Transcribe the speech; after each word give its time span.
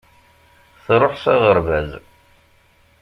Truḥ 0.83 1.13
s 1.23 1.25
aɣerbaz. 1.33 1.89